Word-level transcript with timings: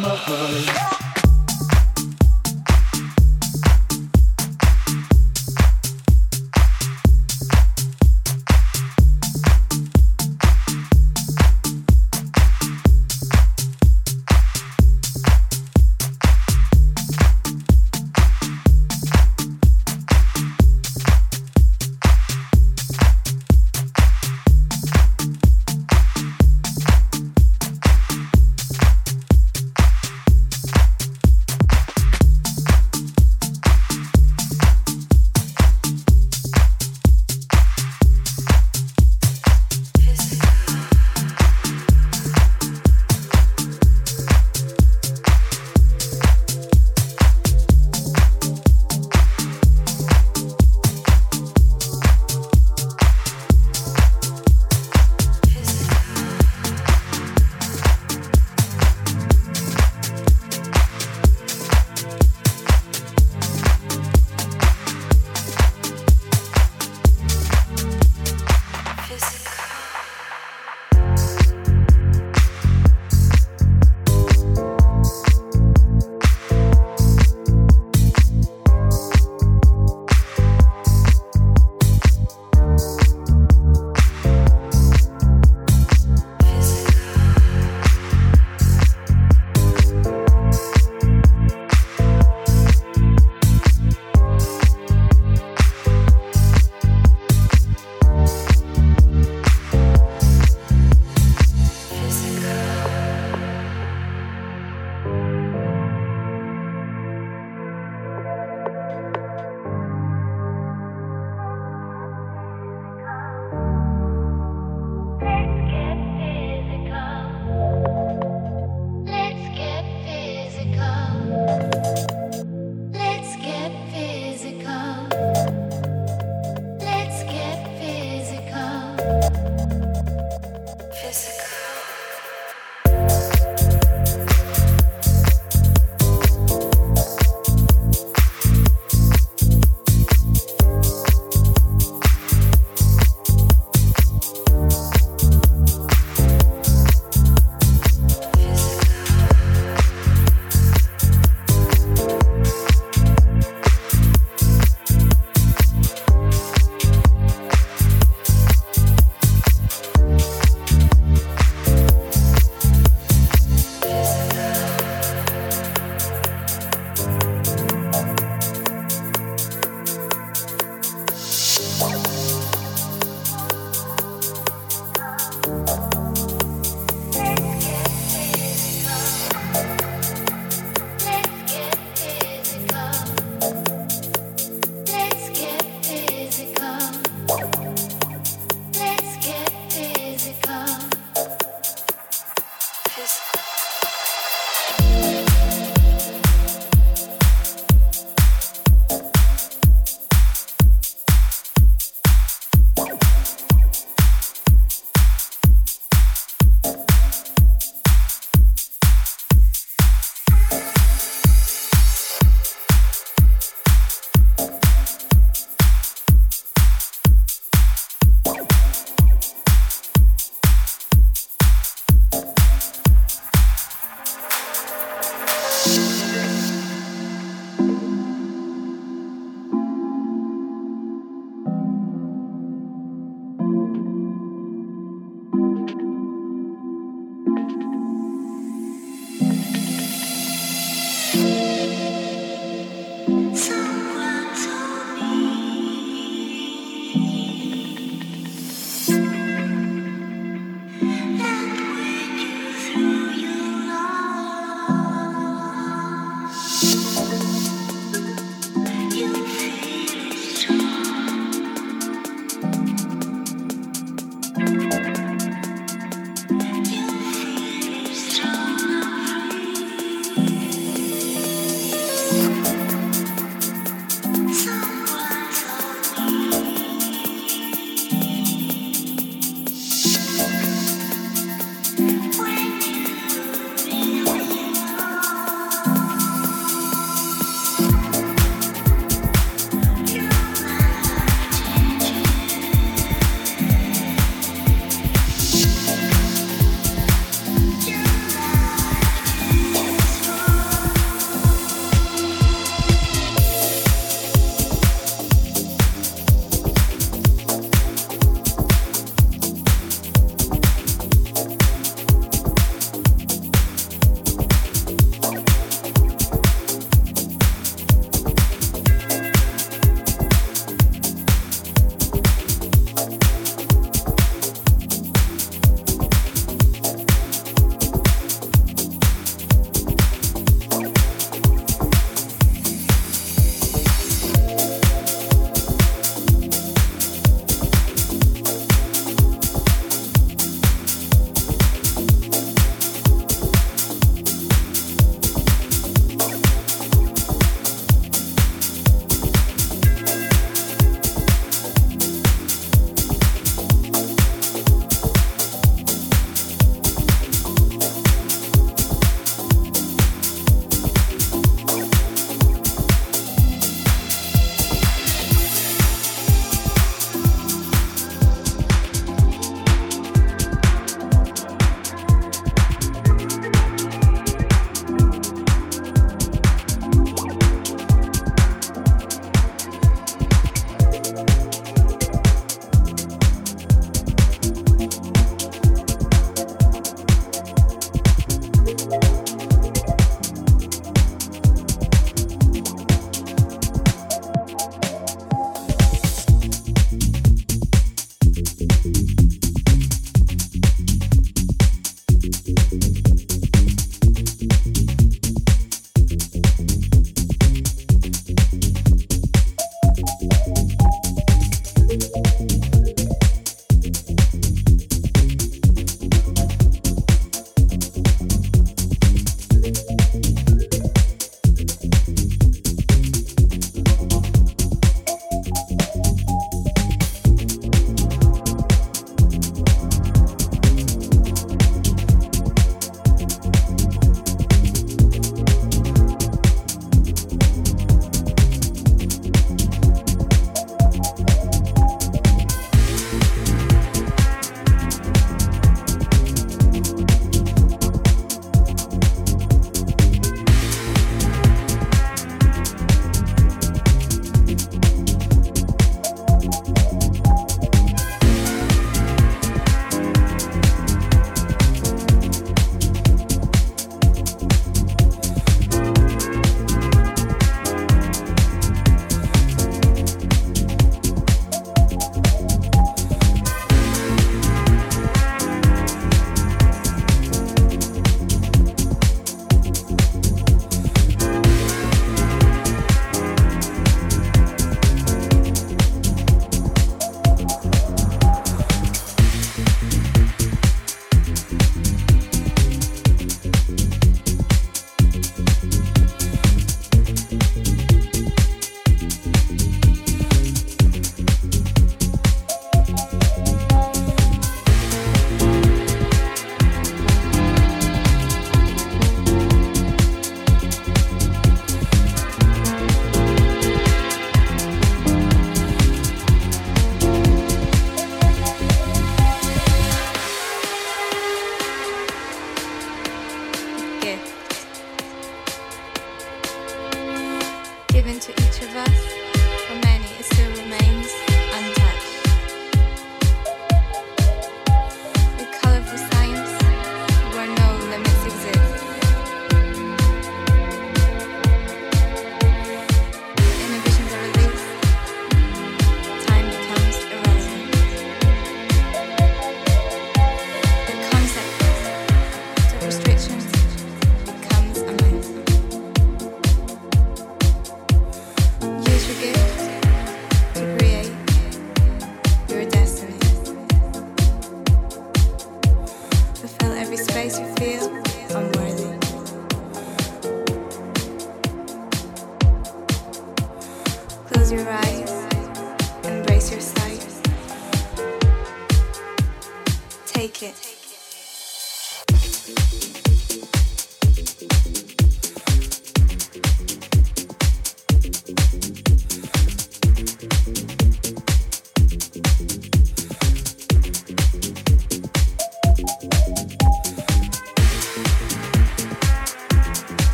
my 0.00 0.08
heart. 0.08 0.97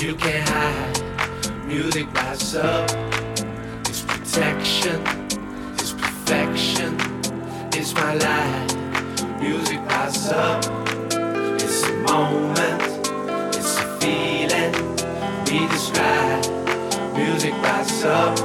You 0.00 0.14
can't 0.14 0.48
hide. 0.48 1.66
Music 1.66 2.06
rises 2.14 2.54
up. 2.54 2.88
It's 3.80 4.00
protection. 4.02 5.02
It's 5.74 5.92
perfection. 5.92 6.96
It's 7.72 7.92
my 7.94 8.14
life. 8.14 9.40
Music 9.40 9.80
rises 9.86 10.30
up. 10.30 10.64
It's 11.60 11.82
a 11.82 11.92
moment. 12.06 12.80
It's 13.56 13.76
a 13.78 13.98
feeling. 13.98 14.72
We 15.46 15.66
just 15.66 15.96
ride. 15.96 16.46
Music 17.16 17.54
rises 17.54 18.04
up. 18.04 18.38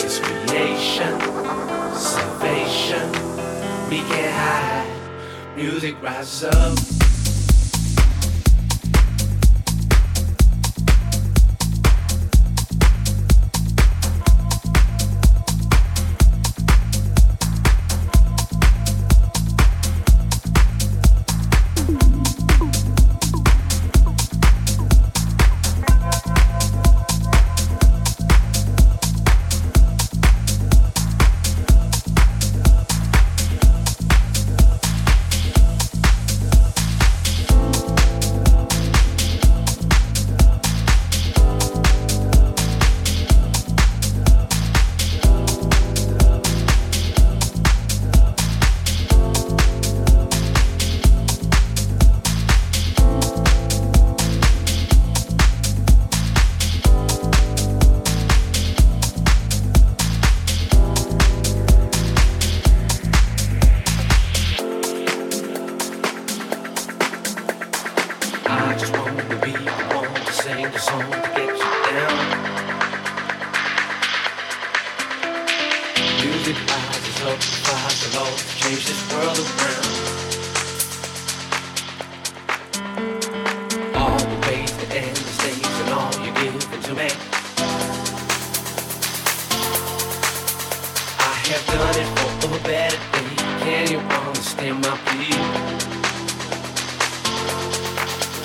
It's 0.00 0.18
creation. 0.18 1.20
Salvation. 1.94 3.12
We 3.90 3.98
can't 3.98 4.32
hide. 4.32 5.56
Music 5.56 6.02
rises 6.02 6.44
up. 6.44 7.03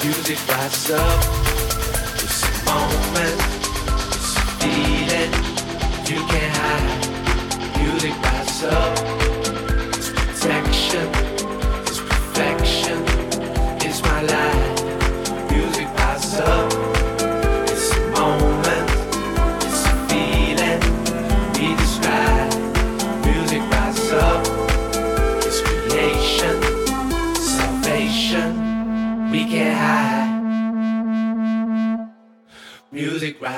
music 0.04 0.40
rises 0.48 0.92
up. 0.92 1.24
It's 2.24 2.44
a 2.44 2.66
moment, 2.66 3.40
it's 4.16 4.36
a 4.38 4.46
feeling 4.60 5.32
you 6.10 6.20
can't 6.32 6.56
hide. 6.58 7.82
Music 7.82 8.16
rises 8.24 8.64
up. 8.64 8.98
It's 9.98 10.10
protection, 10.10 11.08
it's 11.88 12.00
perfection, 12.00 13.04
it's 13.86 14.02
my 14.04 14.22
life. 14.22 15.52
Music 15.52 15.88
rises 15.98 16.40
up. 16.40 16.79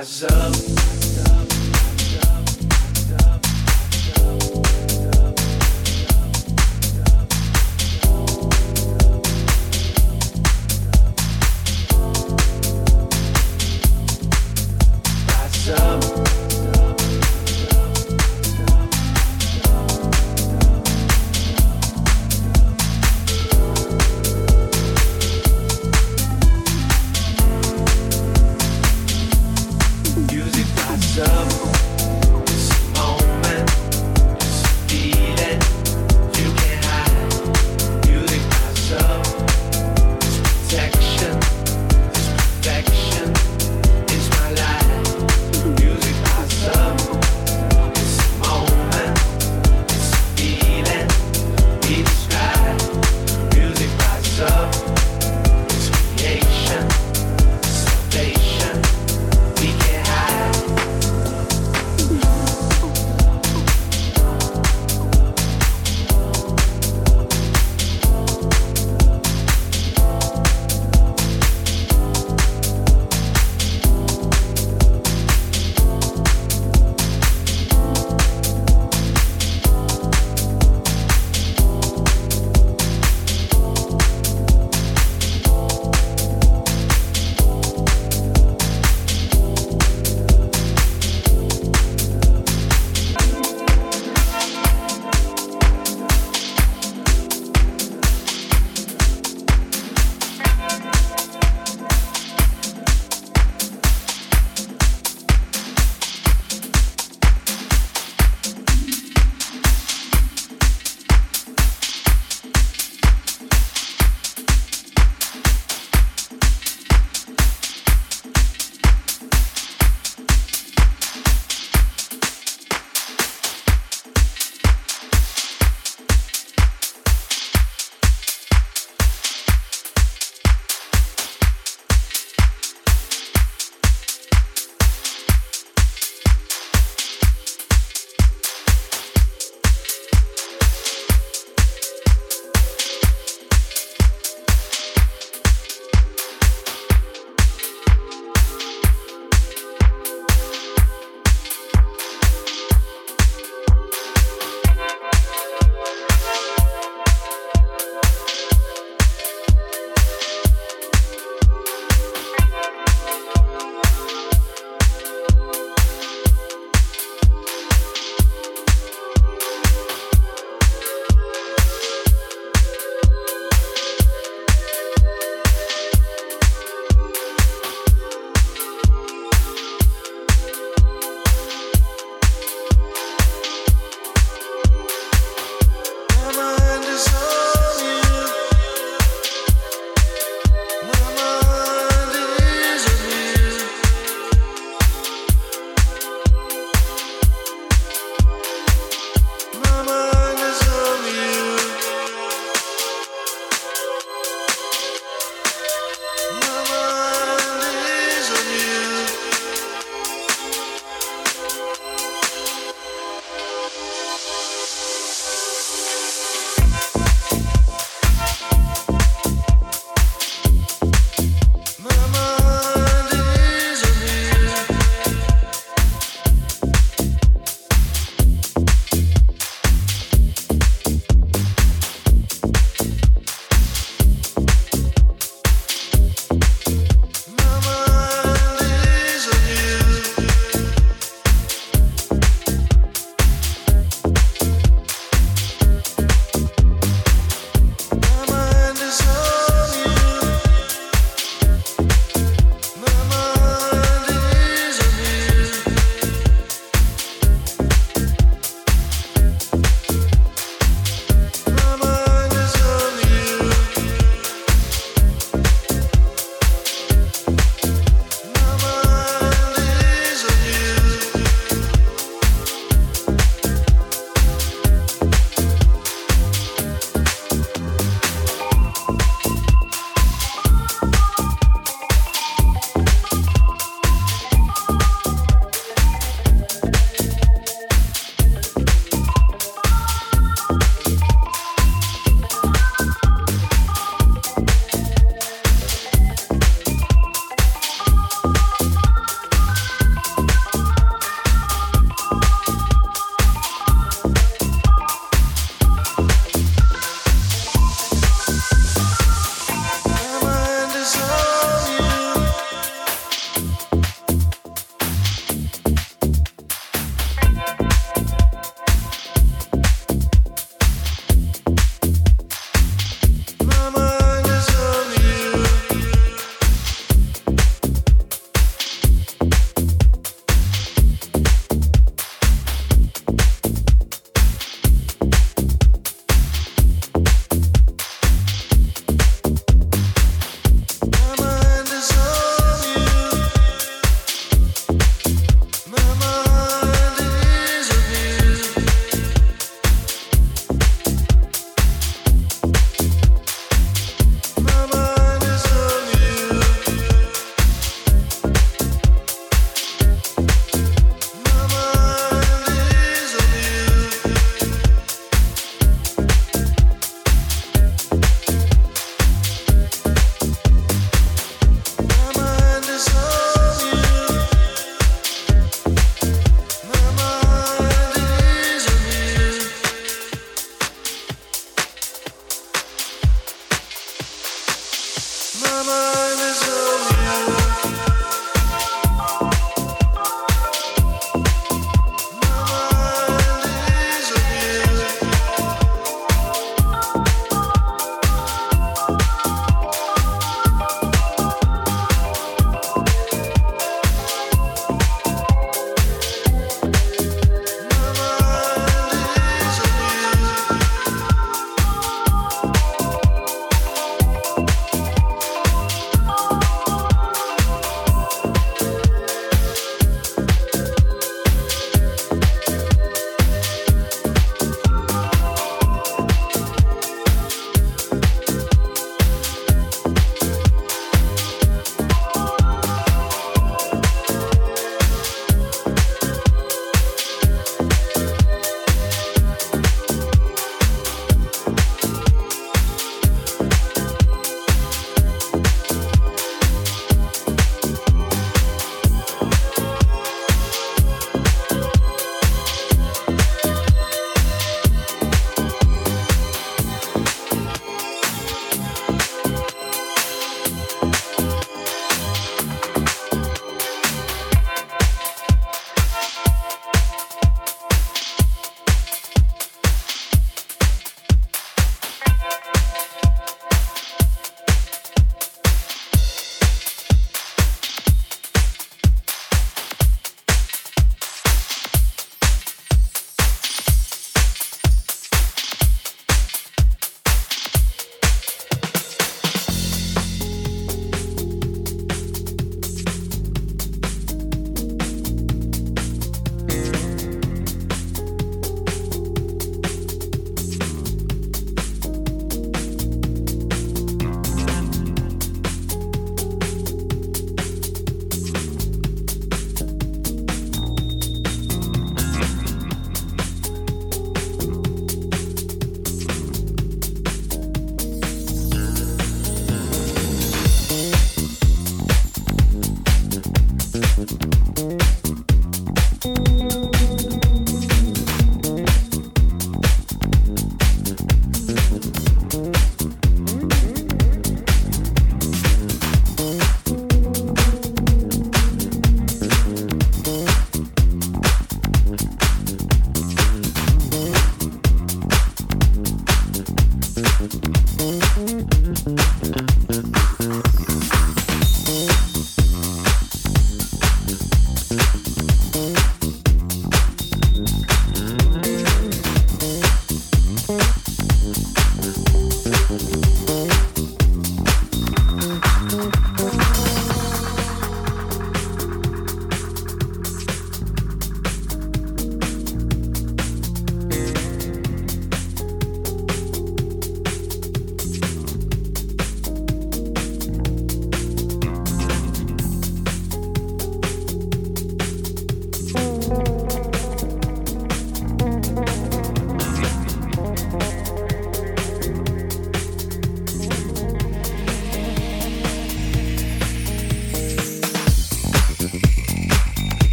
rise 0.00 0.22
up. 0.24 0.79